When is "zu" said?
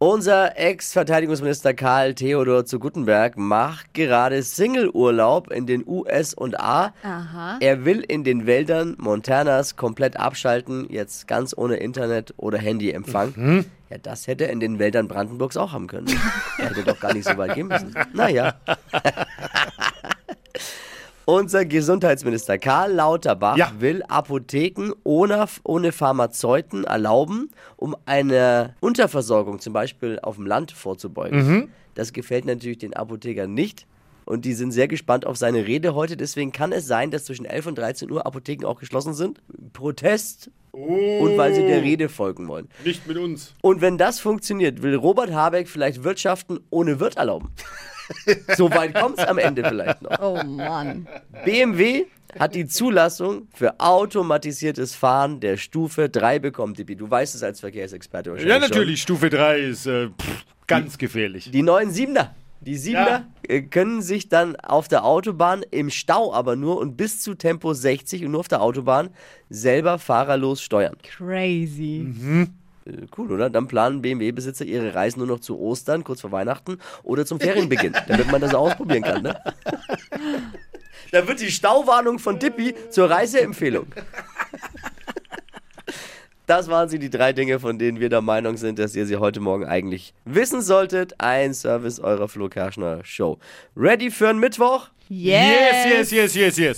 2.64-2.78, 67.22-67.34, 75.40-75.58